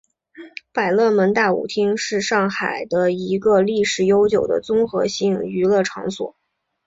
[0.73, 6.35] 百乐门大舞厅是上海的一个历史悠久的综合性娱乐场所。